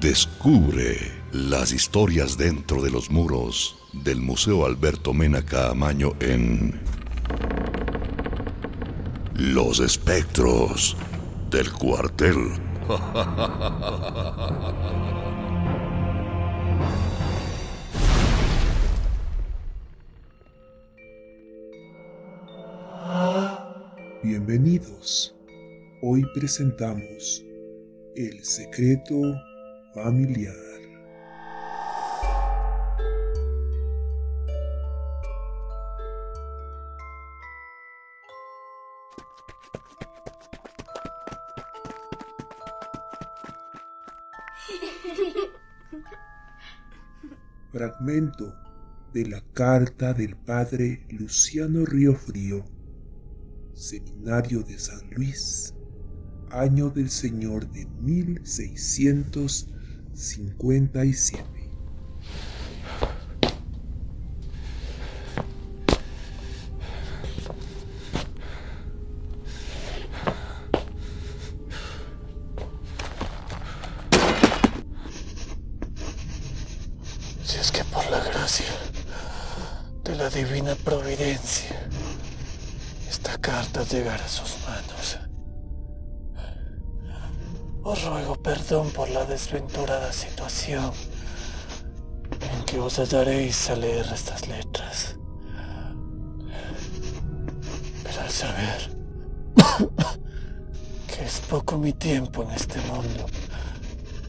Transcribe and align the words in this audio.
Descubre 0.00 0.96
las 1.32 1.72
historias 1.72 2.38
dentro 2.38 2.82
de 2.82 2.90
los 2.90 3.10
muros 3.10 3.76
del 3.92 4.20
Museo 4.20 4.64
Alberto 4.64 5.12
Mena 5.12 5.44
Caamaño 5.44 6.12
en 6.20 6.80
Los 9.34 9.80
espectros 9.80 10.96
del 11.50 11.70
cuartel. 11.72 12.36
Bienvenidos. 24.22 25.34
Hoy 26.00 26.24
presentamos 26.34 27.44
El 28.16 28.42
secreto 28.44 29.14
familiar. 29.94 30.54
Fragmento 47.70 48.54
de 49.12 49.26
la 49.26 49.42
carta 49.52 50.12
del 50.12 50.36
padre 50.36 51.06
Luciano 51.10 51.84
Frío, 52.14 52.64
Seminario 53.74 54.62
de 54.62 54.78
San 54.78 55.10
Luis, 55.10 55.74
año 56.50 56.90
del 56.90 57.08
Señor 57.08 57.70
de 57.70 57.86
1657. 60.14 61.44
Si 77.44 77.58
es 77.58 77.72
que 77.72 77.84
por 77.84 78.04
la 78.10 78.22
gracia 78.24 78.66
de 80.04 80.14
la 80.16 80.30
divina 80.30 80.74
providencia 80.76 81.88
esta 83.08 83.38
carta 83.38 83.82
llegará 83.84 84.24
a 84.24 84.28
sus 84.28 84.58
manos. 84.66 85.21
Os 87.84 88.04
ruego 88.04 88.36
perdón 88.36 88.90
por 88.90 89.08
la 89.10 89.24
desventurada 89.24 90.12
situación 90.12 90.92
en 92.40 92.64
que 92.64 92.78
os 92.78 92.98
hallaréis 92.98 93.70
a 93.70 93.76
leer 93.76 94.06
estas 94.12 94.46
letras. 94.46 95.16
Pero 98.04 98.20
al 98.20 98.30
saber 98.30 98.80
que 101.08 101.24
es 101.24 101.40
poco 101.40 101.76
mi 101.76 101.92
tiempo 101.92 102.44
en 102.44 102.52
este 102.52 102.80
mundo, 102.82 103.26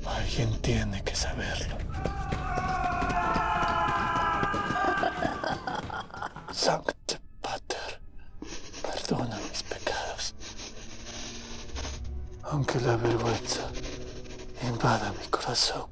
alguien 0.05 0.59
tiene 0.61 1.03
que 1.03 1.15
saberlo. 1.15 1.77
Aunque 12.65 12.79
la 12.79 12.95
vergüenza 12.95 13.69
invada 14.61 15.11
mi 15.19 15.27
corazón, 15.27 15.85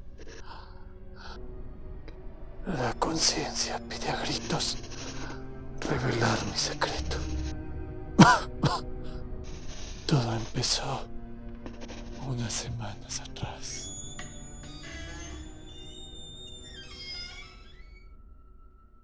la 2.64 2.94
conciencia 2.94 3.78
pide 3.90 4.08
a 4.08 4.16
gritos 4.22 4.78
revelar 5.80 6.42
mi 6.46 6.56
secreto. 6.56 7.18
Todo 10.06 10.32
empezó 10.32 11.06
unas 12.26 12.50
semanas 12.50 13.20
atrás. 13.20 13.90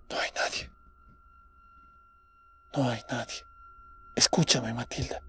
No 0.09 0.19
hay 0.19 0.31
nadie. 0.35 0.71
No 2.75 2.89
hay 2.89 3.03
nadie. 3.11 3.45
Escúchame, 4.17 4.73
Matilda. 4.73 5.28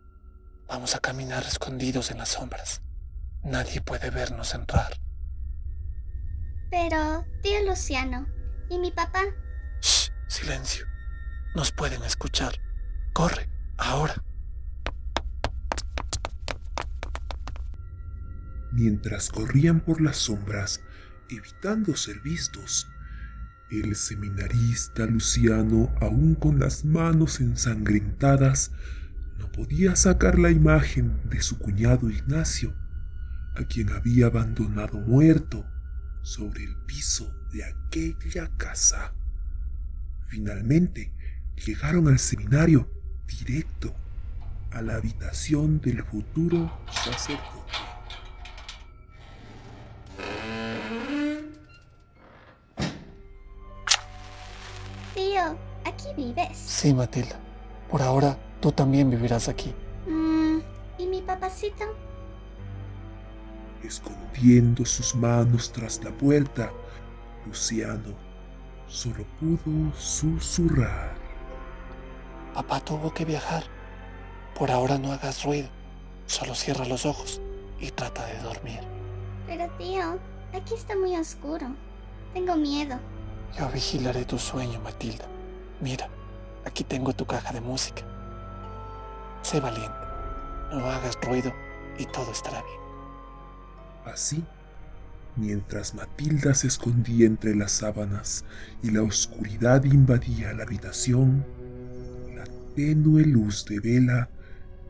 Vamos 0.70 0.96
a 0.96 1.00
caminar 1.00 1.44
escondidos 1.48 2.12
en 2.12 2.20
las 2.20 2.30
sombras. 2.30 2.84
Nadie 3.44 3.82
puede 3.82 4.12
vernos 4.12 4.54
entrar. 4.54 4.94
Pero, 6.70 7.26
tío 7.42 7.66
Luciano, 7.68 8.28
¿y 8.70 8.78
mi 8.78 8.92
papá? 8.92 9.24
Shh, 9.82 10.12
silencio. 10.28 10.86
Nos 11.56 11.72
pueden 11.72 12.04
escuchar. 12.04 12.54
Corre, 13.14 13.50
ahora. 13.78 14.24
Mientras 18.72 19.30
corrían 19.30 19.80
por 19.80 20.00
las 20.00 20.18
sombras, 20.18 20.82
evitando 21.32 21.96
ser 21.96 22.20
vistos, 22.20 22.88
el 23.72 23.96
seminarista 23.96 25.08
Luciano, 25.08 25.92
aún 26.00 26.36
con 26.36 26.60
las 26.60 26.86
manos 26.86 27.40
ensangrentadas, 27.40 28.72
no 29.40 29.50
podía 29.52 29.96
sacar 29.96 30.38
la 30.38 30.52
imagen 30.52 31.22
de 31.30 31.42
su 31.42 31.58
cuñado 31.58 32.10
Ignacio, 32.10 32.76
a 33.56 33.64
quien 33.64 33.90
había 33.90 34.28
abandonado 34.28 35.00
muerto 35.00 35.66
sobre 36.22 36.66
el 36.66 36.76
piso 36.86 37.34
de 37.52 37.64
aquella 37.64 38.50
casa. 38.58 39.14
Finalmente 40.28 41.14
llegaron 41.66 42.10
al 42.10 42.20
seminario 42.20 42.90
directo 43.26 43.96
a 44.72 44.82
la 44.82 44.96
habitación 44.96 45.80
del 45.80 46.04
futuro 46.04 46.72
sacerdote. 46.92 47.74
Tío, 55.16 55.58
¿aquí 55.86 56.08
vives? 56.16 56.58
Sí, 56.58 56.94
Matilda. 56.94 57.40
Por 57.90 58.02
ahora, 58.02 58.38
tú 58.60 58.72
también 58.72 59.10
vivirás 59.10 59.48
aquí. 59.48 59.74
Mm, 60.08 60.60
¿Y 60.98 61.08
mi 61.08 61.22
papacito? 61.22 61.86
Escondiendo 63.84 64.86
sus 64.86 65.16
manos 65.16 65.72
tras 65.72 66.04
la 66.04 66.12
puerta, 66.12 66.72
Luciano 67.46 68.30
solo 68.90 69.24
pudo 69.40 69.94
susurrar. 69.96 71.16
Papá 72.54 72.80
tuvo 72.80 73.14
que 73.14 73.24
viajar. 73.24 73.64
Por 74.58 74.72
ahora 74.72 74.98
no 74.98 75.12
hagas 75.14 75.44
ruido. 75.44 75.70
Solo 76.26 76.56
cierra 76.56 76.86
los 76.86 77.06
ojos 77.06 77.40
y 77.80 77.92
trata 77.92 78.26
de 78.26 78.40
dormir. 78.40 78.82
Pero 79.48 79.70
tío, 79.78 80.18
aquí 80.54 80.74
está 80.74 80.96
muy 80.98 81.16
oscuro. 81.16 81.68
Tengo 82.34 82.56
miedo. 82.56 83.00
Yo 83.58 83.70
vigilaré 83.70 84.26
tu 84.26 84.38
sueño, 84.38 84.80
Matilda. 84.82 85.26
Mira, 85.82 86.10
aquí 86.66 86.84
tengo 86.84 87.14
tu 87.14 87.26
caja 87.26 87.54
de 87.54 87.62
música. 87.62 88.04
Sé 89.42 89.60
valiente. 89.60 89.98
No 90.72 90.86
hagas 90.86 91.18
ruido 91.22 91.52
y 91.98 92.06
todo 92.06 92.32
estará 92.32 92.62
bien. 92.62 92.80
Así, 94.06 94.44
mientras 95.36 95.96
Matilda 95.96 96.54
se 96.54 96.68
escondía 96.68 97.26
entre 97.26 97.56
las 97.56 97.72
sábanas 97.72 98.46
y 98.84 98.92
la 98.92 99.04
oscuridad 99.04 99.84
invadía 99.84 100.54
la 100.54 100.64
habitación, 100.64 101.46
la 102.36 102.44
tenue 102.76 103.24
luz 103.24 103.66
de 103.66 103.80
vela 103.80 104.30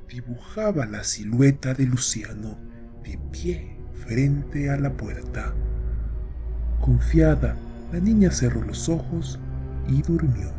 dibujaba 0.08 0.86
la 0.86 1.04
silueta 1.04 1.74
de 1.74 1.86
Luciano 1.86 2.58
de 3.04 3.18
pie 3.32 3.78
frente 4.06 4.70
a 4.70 4.78
la 4.78 4.92
puerta. 4.92 5.54
Confiada, 6.82 7.56
la 7.92 8.00
niña 8.00 8.32
cerró 8.32 8.64
los 8.64 8.90
ojos 8.90 9.40
y 9.88 10.02
durmió. 10.02 10.52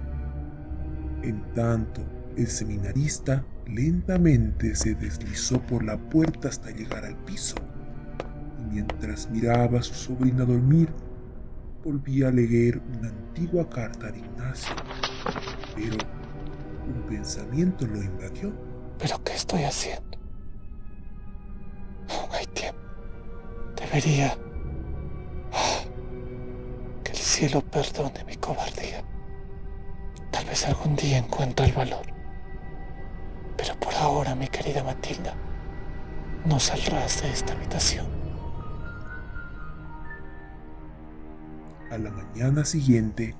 En 1.23 1.43
tanto, 1.55 2.03
el 2.37 2.47
seminarista 2.47 3.45
lentamente 3.67 4.75
se 4.75 4.95
deslizó 4.95 5.61
por 5.61 5.85
la 5.85 5.97
puerta 5.97 6.49
hasta 6.49 6.71
llegar 6.71 7.05
al 7.05 7.17
piso 7.25 7.57
y 8.59 8.75
mientras 8.75 9.29
miraba 9.31 9.81
a 9.81 9.83
su 9.83 9.95
sobrina 9.95 10.45
dormir, 10.45 10.93
volvía 11.85 12.29
a 12.29 12.31
leer 12.31 12.81
una 12.99 13.09
antigua 13.09 13.69
carta 13.69 14.11
de 14.11 14.19
Ignacio. 14.19 14.75
Pero 15.75 15.97
un 16.87 17.03
pensamiento 17.09 17.87
lo 17.87 18.03
invadió. 18.03 18.53
¿Pero 18.99 19.23
qué 19.25 19.35
estoy 19.35 19.63
haciendo? 19.65 20.19
Aún 22.11 22.31
hay 22.33 22.47
tiempo. 22.47 22.81
Debería... 23.77 24.37
Ah, 25.53 25.85
Que 27.03 27.13
el 27.13 27.19
cielo 27.19 27.63
perdone 27.63 28.25
mi 28.25 28.37
cobardía. 28.37 29.03
Tal 30.31 30.45
vez 30.45 30.67
algún 30.67 30.97
día 30.97 31.19
encuentre 31.19 31.67
el 31.67 31.73
valor. 31.73 32.20
Pero 33.71 33.79
por 33.79 33.95
ahora, 33.95 34.35
mi 34.35 34.49
querida 34.49 34.83
Matilda, 34.83 35.33
no 36.45 36.59
saldrás 36.59 37.23
de 37.23 37.31
esta 37.31 37.53
habitación. 37.53 38.05
A 41.89 41.97
la 41.97 42.11
mañana 42.11 42.65
siguiente, 42.65 43.37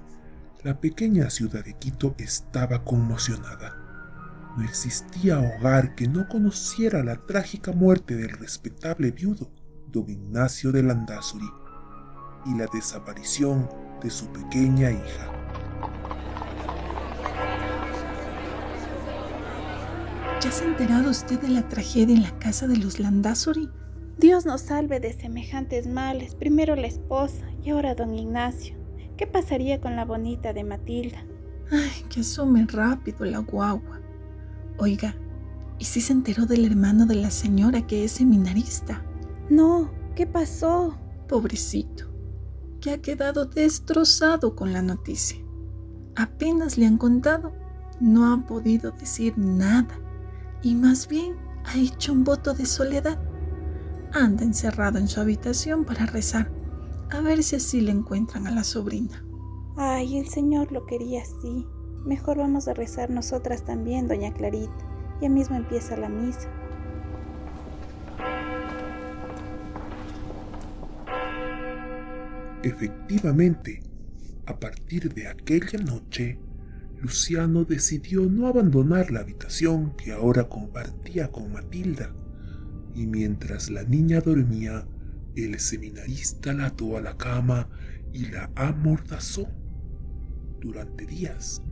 la 0.63 0.81
pequeña 0.81 1.31
ciudad 1.31 1.65
de 1.65 1.75
Quito 1.75 2.15
estaba 2.19 2.85
conmocionada. 2.85 3.75
No 4.57 4.63
existía 4.63 5.41
hogar 5.41 5.97
que 5.97 6.07
no 6.07 6.29
conociera 6.29 7.03
la 7.03 7.17
trágica 7.17 7.73
muerte 7.73 8.15
del 8.15 8.31
respetable 8.31 9.11
viudo, 9.11 9.51
don 9.89 10.09
Ignacio 10.09 10.71
de 10.71 10.85
Landazuri, 10.85 11.51
y 12.47 12.57
la 12.57 12.67
desaparición 12.73 13.69
de 14.01 14.11
su 14.11 14.29
pequeña 14.29 14.93
hija. 14.93 15.33
¿Ya 20.43 20.51
se 20.51 20.65
ha 20.65 20.69
enterado 20.69 21.11
usted 21.11 21.39
de 21.39 21.51
la 21.51 21.69
tragedia 21.69 22.17
en 22.17 22.23
la 22.23 22.39
casa 22.39 22.67
de 22.67 22.79
los 22.79 22.99
Landazuri? 22.99 23.69
Dios 24.17 24.47
nos 24.47 24.63
salve 24.63 24.99
de 24.99 25.13
semejantes 25.13 25.87
males. 25.87 26.35
Primero 26.35 26.77
la 26.77 26.87
esposa 26.87 27.45
y 27.63 27.69
ahora 27.69 27.95
don 27.95 28.15
Ignacio. 28.15 28.75
¿Qué 29.19 29.27
pasaría 29.27 29.83
con 29.83 29.97
la 29.97 30.07
bonita 30.07 30.55
de 30.55 30.65
Matilda? 30.65 31.27
Ay, 31.71 32.07
que 32.09 32.21
asume 32.21 32.67
rápido 32.67 33.27
la 33.27 33.41
guagua. 33.41 34.01
Oiga, 34.79 35.15
¿y 35.79 35.85
si 35.85 36.01
se 36.01 36.15
enteró 36.15 36.47
del 36.47 36.65
hermano 36.65 37.05
de 37.05 37.17
la 37.17 37.31
señora 37.31 37.87
que 37.87 38.05
es 38.05 38.13
seminarista? 38.13 39.05
No, 39.51 39.91
¿qué 40.17 40.27
pasó? 40.27 40.97
Pobrecito, 41.29 42.07
que 42.81 42.93
ha 42.93 43.03
quedado 43.03 43.45
destrozado 43.45 44.57
con 44.57 44.73
la 44.73 44.81
noticia. 44.81 45.37
Apenas 46.17 46.79
le 46.79 46.87
han 46.87 46.97
contado, 46.97 47.53
no 48.01 48.33
ha 48.33 48.47
podido 48.47 48.91
decir 48.93 49.37
nada 49.37 50.00
y 50.63 50.75
más 50.75 51.09
bien 51.09 51.37
ha 51.65 51.79
hecho 51.79 52.13
un 52.13 52.25
voto 52.25 52.55
de 52.55 52.67
soledad. 52.67 53.19
Anda 54.13 54.45
encerrado 54.45 54.99
en 54.99 55.09
su 55.09 55.21
habitación 55.21 55.85
para 55.85 56.07
rezar, 56.07 56.51
a 57.11 57.21
ver 57.21 57.43
si 57.43 57.57
así 57.57 57.81
le 57.81 57.93
encuentran 57.93 58.47
a 58.47 58.51
la 58.51 58.65
sobrina. 58.65 59.25
Ay, 59.77 60.19
el 60.19 60.29
Señor 60.29 60.73
lo 60.73 60.85
quería 60.87 61.23
así. 61.23 61.67
Mejor 62.05 62.39
vamos 62.39 62.67
a 62.67 62.75
rezar 62.75 63.11
nosotras 63.11 63.65
también, 63.65 64.09
doña 64.09 64.33
Clarita. 64.33 64.73
Ya 65.21 65.29
mismo 65.29 65.57
empieza 65.57 65.97
la 65.97 66.09
misa. 66.09 66.49
Efectivamente, 72.63 73.83
a 74.47 74.59
partir 74.59 75.13
de 75.15 75.29
aquella 75.29 75.79
noche, 75.79 76.39
Luciano 77.01 77.65
decidió 77.65 78.27
no 78.27 78.47
abandonar 78.47 79.11
la 79.11 79.21
habitación 79.21 79.97
que 79.97 80.13
ahora 80.13 80.49
compartía 80.51 81.31
con 81.31 81.51
Matilda, 81.51 82.15
y 82.95 83.07
mientras 83.07 83.71
la 83.71 83.85
niña 83.85 84.21
dormía, 84.21 84.87
el 85.35 85.59
seminarista 85.59 86.53
la 86.53 86.67
ató 86.67 86.99
a 86.99 87.01
la 87.01 87.17
cama 87.17 87.71
y 88.13 88.27
la 88.27 88.51
amordazó. 88.55 89.49
Durante 90.61 91.07
días, 91.07 91.63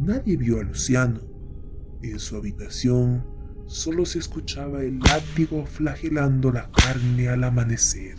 nadie 0.00 0.36
vio 0.36 0.58
a 0.58 0.64
Luciano. 0.64 1.20
En 2.02 2.18
su 2.18 2.34
habitación 2.34 3.24
solo 3.66 4.04
se 4.04 4.18
escuchaba 4.18 4.82
el 4.82 4.98
látigo 4.98 5.64
flagelando 5.64 6.50
la 6.50 6.68
carne 6.72 7.28
al 7.28 7.44
amanecer, 7.44 8.16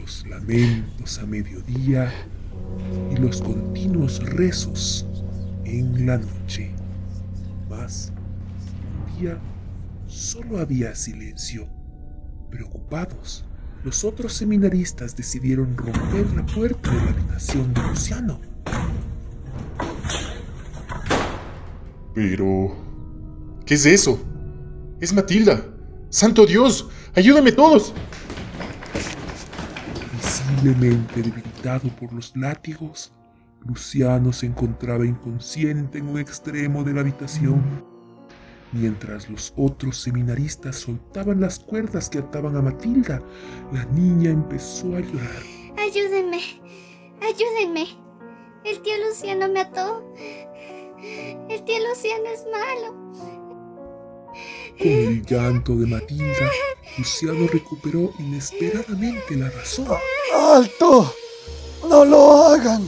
los 0.00 0.24
lamentos 0.28 1.18
a 1.18 1.26
mediodía 1.26 2.12
y 3.10 3.16
los 3.16 3.42
continuos 3.42 4.20
rezos 4.24 5.06
en 5.66 6.06
la 6.06 6.18
noche. 6.18 6.70
Mas, 7.68 8.12
un 9.08 9.20
día 9.20 9.38
solo 10.06 10.58
había 10.58 10.94
silencio. 10.94 11.68
Preocupados, 12.50 13.44
los 13.84 14.04
otros 14.04 14.32
seminaristas 14.32 15.16
decidieron 15.16 15.76
romper 15.76 16.32
la 16.34 16.46
puerta 16.46 16.90
de 16.90 16.96
la 16.96 17.10
habitación 17.10 17.74
de 17.74 17.82
Luciano. 17.82 18.40
Pero... 22.14 22.84
¿Qué 23.66 23.74
es 23.74 23.84
eso? 23.84 24.24
Es 25.00 25.12
Matilda. 25.12 25.64
¡Santo 26.08 26.46
Dios! 26.46 26.88
¡Ayúdame 27.14 27.50
todos! 27.50 27.92
Visiblemente 30.12 31.22
debilitado 31.22 31.88
por 31.96 32.12
los 32.12 32.34
látigos, 32.36 33.12
Luciano 33.66 34.32
se 34.32 34.46
encontraba 34.46 35.04
inconsciente 35.04 35.98
en 35.98 36.08
un 36.08 36.18
extremo 36.18 36.84
de 36.84 36.92
la 36.92 37.00
habitación, 37.00 37.62
mientras 38.72 39.28
los 39.28 39.52
otros 39.56 39.98
seminaristas 39.98 40.76
soltaban 40.76 41.40
las 41.40 41.58
cuerdas 41.58 42.08
que 42.08 42.18
ataban 42.18 42.56
a 42.56 42.62
Matilda. 42.62 43.20
La 43.72 43.84
niña 43.86 44.30
empezó 44.30 44.94
a 44.94 45.00
llorar. 45.00 45.42
Ayúdenme, 45.78 46.40
ayúdenme. 47.20 47.86
El 48.64 48.80
tío 48.82 48.94
Luciano 49.06 49.48
me 49.48 49.60
ató. 49.60 50.02
El 51.48 51.64
tío 51.64 51.76
Luciano 51.88 52.24
es 52.32 52.44
malo. 52.52 53.06
Con 54.78 54.88
el 54.88 55.24
llanto 55.24 55.74
de 55.76 55.86
Matilda, 55.86 56.50
Luciano 56.98 57.46
recuperó 57.52 58.12
inesperadamente 58.18 59.36
la 59.36 59.50
razón. 59.50 59.88
¡Alto! 60.34 61.12
¡No 61.88 62.04
lo 62.04 62.44
hagan! 62.44 62.86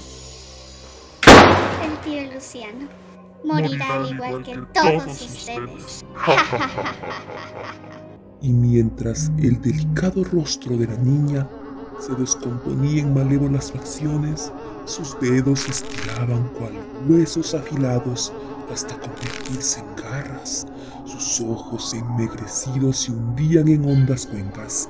Tío 2.08 2.32
Luciano 2.32 2.88
morirá 3.44 3.92
al 3.92 4.14
igual 4.14 4.42
que 4.42 4.56
todos 4.72 5.20
ustedes. 5.20 6.04
Y 8.40 8.50
mientras 8.52 9.32
el 9.36 9.60
delicado 9.60 10.22
rostro 10.22 10.76
de 10.76 10.86
la 10.86 10.96
niña 10.96 11.46
se 11.98 12.14
descomponía 12.14 13.02
en 13.02 13.12
malévolas 13.12 13.72
facciones, 13.72 14.52
sus 14.84 15.18
dedos 15.20 15.60
se 15.60 15.72
estiraban 15.72 16.48
cual 16.56 16.72
huesos 17.08 17.52
afilados 17.52 18.32
hasta 18.72 18.94
convertirse 19.00 19.80
en 19.80 19.96
garras. 19.96 20.68
Sus 21.04 21.40
ojos 21.40 21.92
ennegrecidos 21.92 22.98
se 22.98 23.10
hundían 23.10 23.66
en 23.68 23.84
hondas 23.84 24.24
cuencas. 24.24 24.88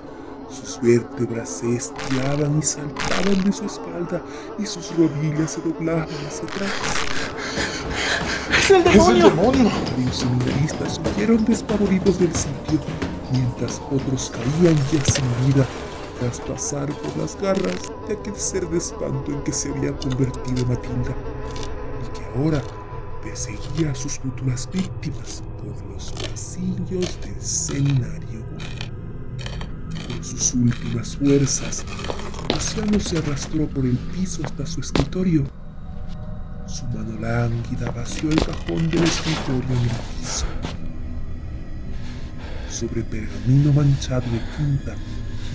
Sus 0.50 0.80
vértebras 0.80 1.48
se 1.48 1.76
estiraban 1.76 2.58
y 2.58 2.62
saltaban 2.62 3.44
de 3.44 3.52
su 3.52 3.64
espalda 3.64 4.22
y 4.58 4.66
sus 4.66 4.96
rodillas 4.96 5.52
se 5.52 5.60
doblaban 5.60 6.08
hacia 6.26 6.48
atrás. 6.48 6.70
¡Es 8.50 8.70
el 8.70 9.22
demonio! 9.22 9.70
Los 10.04 10.16
seminaristas 10.16 11.00
huyeron 11.16 11.44
despavoridos 11.44 12.18
del 12.18 12.34
sitio, 12.34 12.80
mientras 13.32 13.80
otros 13.90 14.30
caían 14.30 14.76
ya 14.92 15.04
sin 15.04 15.46
vida 15.46 15.66
tras 16.18 16.40
pasar 16.40 16.88
por 16.92 17.16
las 17.16 17.40
garras 17.40 17.92
de 18.08 18.14
aquel 18.14 18.36
ser 18.36 18.68
de 18.68 18.78
espanto 18.78 19.30
en 19.30 19.42
que 19.42 19.52
se 19.52 19.70
había 19.70 19.96
convertido 19.96 20.66
Matilda, 20.66 21.14
y 22.04 22.18
que 22.18 22.24
ahora 22.38 22.62
perseguía 23.22 23.92
a 23.92 23.94
sus 23.94 24.18
futuras 24.18 24.68
víctimas 24.72 25.42
por 25.58 25.90
los 25.92 26.12
pasillos 26.12 27.18
del 27.20 27.40
seminario. 27.40 28.44
Sus 30.28 30.52
últimas 30.52 31.16
fuerzas, 31.16 31.86
Luciano 32.52 33.00
se 33.00 33.16
arrastró 33.16 33.66
por 33.66 33.86
el 33.86 33.96
piso 33.96 34.42
hasta 34.44 34.66
su 34.66 34.82
escritorio. 34.82 35.44
Su 36.66 36.84
mano 36.88 37.18
lánguida 37.18 37.90
vació 37.92 38.28
el 38.28 38.36
cajón 38.36 38.90
del 38.90 39.04
escritorio 39.04 39.70
en 39.70 39.84
el 39.84 39.96
piso. 40.20 40.44
Sobre 42.70 43.04
pergamino 43.04 43.72
manchado 43.72 44.26
de 44.30 44.40
tinta 44.58 44.96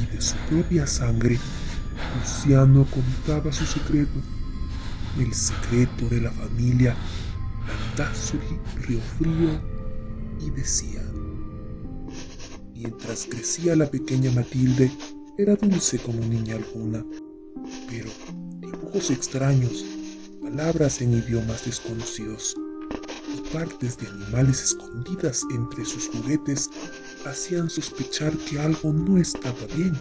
y 0.01 0.15
de 0.15 0.19
su 0.19 0.35
propia 0.49 0.87
sangre, 0.87 1.37
Luciano 2.19 2.83
contaba 2.85 3.53
su 3.53 3.67
secreto, 3.67 4.19
el 5.19 5.31
secreto 5.35 6.09
de 6.09 6.21
la 6.21 6.31
familia 6.31 6.95
Landazuri 7.67 8.59
Riofrío, 8.87 9.61
y 10.41 10.49
decía, 10.49 11.02
mientras 12.83 13.25
crecía 13.29 13.75
la 13.77 13.89
pequeña 13.89 14.29
Matilde, 14.31 14.91
era 15.37 15.55
dulce 15.55 15.97
como 15.99 16.19
niña 16.19 16.55
alguna, 16.55 17.05
pero 17.89 18.09
dibujos 18.59 19.09
extraños, 19.09 19.85
palabras 20.41 21.01
en 21.01 21.13
idiomas 21.13 21.65
desconocidos 21.65 22.55
y 23.33 23.53
partes 23.53 23.97
de 23.97 24.07
animales 24.07 24.61
escondidas 24.63 25.43
entre 25.51 25.85
sus 25.85 26.09
juguetes 26.09 26.69
hacían 27.25 27.69
sospechar 27.69 28.33
que 28.49 28.59
algo 28.59 28.91
no 28.91 29.17
estaba 29.17 29.65
bien. 29.75 29.97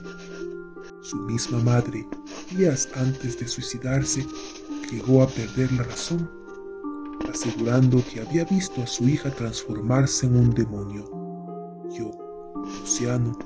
Su 1.02 1.16
misma 1.18 1.60
madre, 1.60 2.04
días 2.50 2.88
antes 2.96 3.38
de 3.38 3.46
suicidarse, 3.46 4.26
llegó 4.90 5.22
a 5.22 5.28
perder 5.28 5.70
la 5.72 5.84
razón, 5.84 6.28
asegurando 7.32 8.02
que 8.12 8.20
había 8.20 8.44
visto 8.44 8.82
a 8.82 8.86
su 8.88 9.08
hija 9.08 9.30
transformarse 9.30 10.26
en 10.26 10.36
un 10.36 10.50
demonio. 10.50 11.08
Yo, 11.96 12.22
Luciano, 12.54 13.38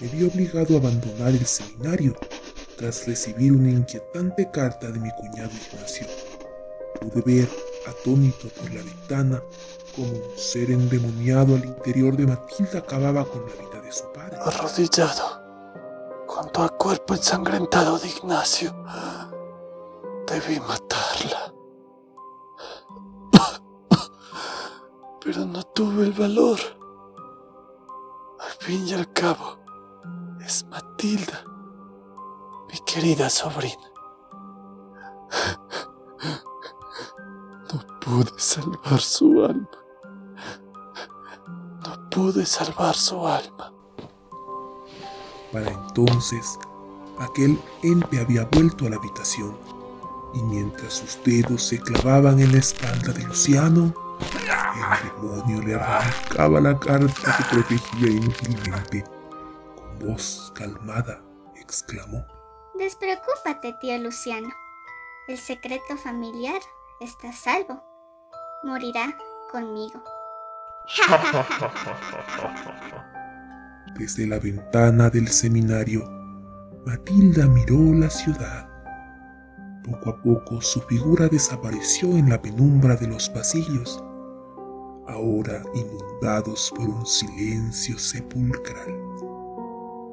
me 0.00 0.08
vi 0.08 0.24
obligado 0.24 0.74
a 0.74 0.78
abandonar 0.78 1.28
el 1.28 1.46
seminario 1.46 2.14
tras 2.76 3.06
recibir 3.06 3.52
una 3.52 3.70
inquietante 3.70 4.50
carta 4.50 4.90
de 4.90 4.98
mi 4.98 5.10
cuñado 5.12 5.50
Ignacio. 5.72 6.06
Pude 7.00 7.22
ver, 7.22 7.48
atónito 7.86 8.48
por 8.48 8.72
la 8.72 8.82
ventana, 8.82 9.42
como 9.94 10.08
un 10.08 10.38
ser 10.38 10.70
endemoniado 10.70 11.54
al 11.54 11.64
interior 11.64 12.16
de 12.16 12.26
Matilda 12.26 12.78
acababa 12.80 13.24
con 13.24 13.42
la 13.46 13.52
vida 13.52 13.82
de 13.82 13.92
su 13.92 14.04
padre. 14.12 14.36
Arrodillado, 14.40 16.24
junto 16.26 16.62
al 16.62 16.76
cuerpo 16.76 17.14
ensangrentado 17.14 17.98
de 17.98 18.08
Ignacio, 18.08 18.74
Debí 20.26 20.58
matarla. 20.58 21.54
Pero 25.22 25.44
no 25.46 25.62
tuve 25.62 26.04
el 26.04 26.12
valor. 26.12 26.58
Fin 28.66 28.84
y 28.88 28.94
al 28.94 29.12
cabo, 29.12 29.60
es 30.44 30.66
Matilda, 30.66 31.44
mi 32.68 32.76
querida 32.84 33.30
sobrina. 33.30 33.92
No 37.72 38.00
pude 38.00 38.32
salvar 38.36 39.00
su 39.00 39.44
alma. 39.44 39.70
No 41.84 42.10
pude 42.10 42.44
salvar 42.44 42.96
su 42.96 43.24
alma. 43.24 43.72
Para 45.52 45.70
entonces, 45.70 46.58
aquel 47.20 47.62
ente 47.84 48.18
había 48.18 48.46
vuelto 48.46 48.86
a 48.86 48.90
la 48.90 48.96
habitación, 48.96 49.56
y 50.34 50.42
mientras 50.42 50.94
sus 50.94 51.22
dedos 51.22 51.62
se 51.62 51.78
clavaban 51.78 52.40
en 52.40 52.50
la 52.50 52.58
espalda 52.58 53.12
de 53.12 53.22
Luciano, 53.26 53.94
el 54.76 55.10
demonio 55.10 55.62
le 55.62 55.74
arrancaba 55.74 56.60
la 56.60 56.78
carta 56.78 57.36
que 57.36 57.44
protegía 57.54 58.10
inútilmente. 58.10 59.04
Con 59.74 59.98
voz 59.98 60.52
calmada, 60.54 61.20
exclamó. 61.56 62.24
Despreocúpate, 62.78 63.74
tío 63.80 63.98
Luciano. 63.98 64.48
El 65.28 65.38
secreto 65.38 65.96
familiar 65.96 66.60
está 67.00 67.30
a 67.30 67.32
salvo. 67.32 67.82
Morirá 68.62 69.16
conmigo. 69.50 70.02
Desde 73.98 74.26
la 74.26 74.38
ventana 74.38 75.10
del 75.10 75.28
seminario, 75.28 76.04
Matilda 76.84 77.46
miró 77.46 77.92
la 77.98 78.10
ciudad. 78.10 78.68
Poco 79.82 80.10
a 80.10 80.22
poco 80.22 80.60
su 80.60 80.80
figura 80.82 81.28
desapareció 81.28 82.16
en 82.16 82.28
la 82.28 82.40
penumbra 82.40 82.94
de 82.96 83.08
los 83.08 83.28
pasillos, 83.28 84.02
ahora 85.08 85.62
inundados 85.74 86.72
por 86.76 86.88
un 86.88 87.06
silencio 87.06 87.98
sepulcral. 87.98 88.94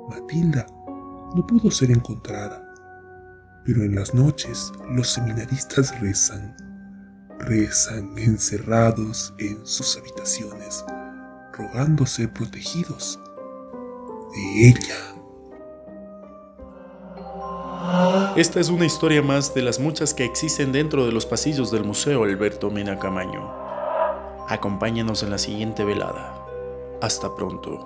Matilda 0.10 0.66
no 1.36 1.46
pudo 1.48 1.72
ser 1.72 1.92
encontrada, 1.92 2.64
pero 3.66 3.84
en 3.84 3.96
las 3.96 4.14
noches 4.14 4.72
los 4.90 5.10
seminaristas 5.10 6.00
rezan, 6.00 6.56
rezan 7.40 8.18
encerrados 8.18 9.34
en 9.40 9.66
sus 9.66 9.98
habitaciones, 9.98 10.86
rogando 11.54 12.06
ser 12.06 12.32
protegidos 12.32 13.20
de 14.34 14.70
ella. 14.70 15.14
Esta 18.36 18.60
es 18.60 18.70
una 18.70 18.86
historia 18.86 19.22
más 19.22 19.54
de 19.54 19.62
las 19.62 19.80
muchas 19.80 20.14
que 20.14 20.26
existen 20.26 20.72
dentro 20.72 21.06
de 21.06 21.12
los 21.12 21.26
pasillos 21.26 21.70
del 21.70 21.84
Museo 21.84 22.24
Alberto 22.24 22.72
Mena 22.72 22.98
Camaño. 22.98 23.63
Acompáñanos 24.48 25.24
en 25.24 25.30
la 25.30 25.38
siguiente 25.38 25.84
velada. 25.84 26.36
Hasta 27.02 27.34
pronto. 27.36 27.86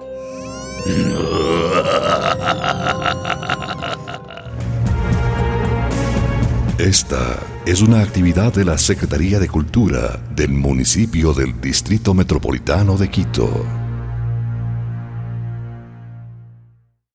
Esta 6.77 7.39
es 7.65 7.81
una 7.81 8.01
actividad 8.01 8.53
de 8.53 8.63
la 8.63 8.77
Secretaría 8.77 9.39
de 9.39 9.47
Cultura 9.47 10.19
del 10.35 10.49
municipio 10.49 11.33
del 11.33 11.59
Distrito 11.59 12.13
Metropolitano 12.13 12.97
de 12.97 13.09
Quito. 13.09 13.86